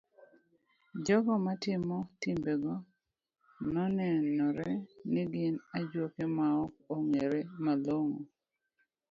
[1.05, 2.73] Jogo matimo timbego
[3.95, 4.69] nenore
[5.11, 8.19] ni gin ajuoke maok ong'ere malong'o.